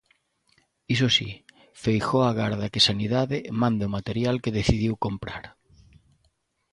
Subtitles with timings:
[0.93, 1.29] Iso si,
[1.81, 5.43] Feijóo agarda que Sanidade mande o material que decidiu comprar.